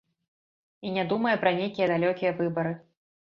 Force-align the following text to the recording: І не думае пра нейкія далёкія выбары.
І 0.87 0.93
не 0.95 1.03
думае 1.11 1.35
пра 1.45 1.51
нейкія 1.59 1.91
далёкія 1.93 2.31
выбары. 2.43 2.73